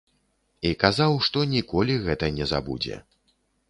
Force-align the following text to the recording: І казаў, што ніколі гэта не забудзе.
І 0.69 0.71
казаў, 0.85 1.13
што 1.29 1.45
ніколі 1.53 2.01
гэта 2.09 2.35
не 2.43 2.53
забудзе. 2.57 2.95